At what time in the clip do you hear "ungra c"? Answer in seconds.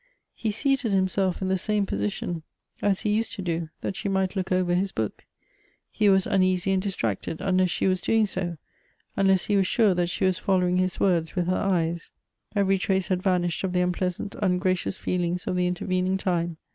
14.41-14.87